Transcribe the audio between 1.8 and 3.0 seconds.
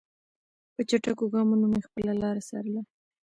خپله لاره څارله.